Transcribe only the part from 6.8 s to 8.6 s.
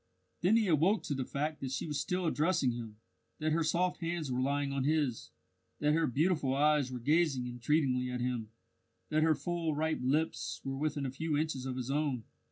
were gazing entreatingly at him,